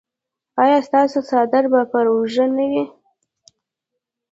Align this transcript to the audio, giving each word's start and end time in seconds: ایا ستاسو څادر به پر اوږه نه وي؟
ایا 0.63 0.77
ستاسو 0.87 1.19
څادر 1.29 1.63
به 1.71 1.81
پر 1.91 2.05
اوږه 2.13 2.45
نه 2.55 2.65
وي؟ 2.71 2.83